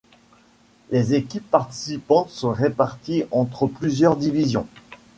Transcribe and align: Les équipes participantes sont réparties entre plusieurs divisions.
Les 0.89 1.13
équipes 1.13 1.47
participantes 1.51 2.31
sont 2.31 2.49
réparties 2.51 3.25
entre 3.29 3.67
plusieurs 3.67 4.15
divisions. 4.17 4.65